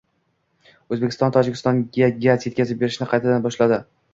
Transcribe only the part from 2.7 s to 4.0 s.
berishni qaytadan boshladi